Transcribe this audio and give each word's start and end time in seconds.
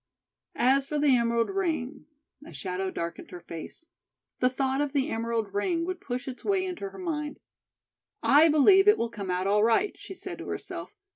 As 0.55 0.87
for 0.87 0.97
the 0.97 1.15
emerald 1.15 1.51
ring 1.51 2.07
a 2.43 2.51
shadow 2.51 2.89
darkened 2.89 3.29
her 3.29 3.39
face. 3.39 3.85
The 4.39 4.49
thought 4.49 4.81
of 4.81 4.93
the 4.93 5.11
emerald 5.11 5.53
ring 5.53 5.85
would 5.85 6.01
push 6.01 6.27
its 6.27 6.43
way 6.43 6.65
into 6.65 6.89
her 6.89 6.97
mind. 6.97 7.39
"I 8.23 8.47
believe 8.49 8.87
it 8.87 8.97
will 8.97 9.11
come 9.11 9.29
out 9.29 9.45
all 9.45 9.63
right," 9.63 9.95
she 9.95 10.15
said 10.15 10.39
to 10.39 10.47
herself. 10.47 10.89